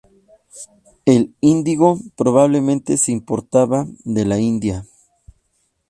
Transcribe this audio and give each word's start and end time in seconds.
El 1.05 1.35
índigo 1.41 1.99
probablemente 2.17 2.97
se 2.97 3.11
importaba 3.11 3.85
de 4.03 4.25
la 4.25 4.39
India. 4.39 4.83